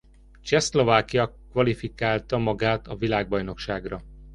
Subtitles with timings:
[0.41, 4.03] Csehszlovákia kvalifikálta magát a világbajnokságra.